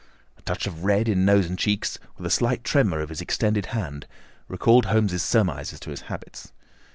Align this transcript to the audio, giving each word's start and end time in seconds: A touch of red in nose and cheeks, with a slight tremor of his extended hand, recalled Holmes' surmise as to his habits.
A 0.35 0.41
touch 0.41 0.65
of 0.65 0.83
red 0.83 1.07
in 1.07 1.25
nose 1.25 1.45
and 1.47 1.59
cheeks, 1.59 1.99
with 2.17 2.25
a 2.25 2.31
slight 2.31 2.63
tremor 2.63 3.01
of 3.01 3.09
his 3.09 3.21
extended 3.21 3.67
hand, 3.67 4.07
recalled 4.47 4.85
Holmes' 4.87 5.21
surmise 5.21 5.73
as 5.73 5.79
to 5.81 5.91
his 5.91 6.01
habits. 6.09 6.51